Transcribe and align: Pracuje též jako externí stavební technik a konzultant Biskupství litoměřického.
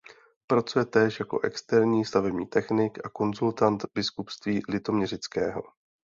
Pracuje 0.47 0.85
též 0.85 1.19
jako 1.19 1.39
externí 1.39 2.05
stavební 2.05 2.45
technik 2.45 2.99
a 3.05 3.09
konzultant 3.09 3.85
Biskupství 3.95 4.61
litoměřického. 4.69 5.63